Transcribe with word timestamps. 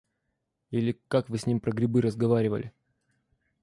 Или 0.71 0.99
как 1.09 1.29
Вы 1.29 1.37
с 1.37 1.45
ним 1.45 1.59
про 1.59 1.71
грибы 1.71 2.01
разговаривали. 2.01 2.73